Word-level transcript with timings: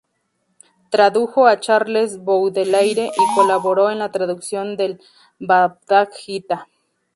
Tradujo 0.89 1.45
a 1.45 1.59
Charles 1.59 2.17
Baudelaire 2.25 3.05
y 3.11 3.35
colaboró 3.35 3.91
en 3.91 3.99
la 3.99 4.11
traducción 4.11 4.75
del 4.75 4.99
Bhagavad-gītā. 5.39 6.65